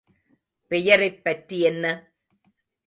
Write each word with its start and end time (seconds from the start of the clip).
பெயரைப் 0.67 1.23
பற்றி 1.23 1.59
என்ன? 1.59 2.13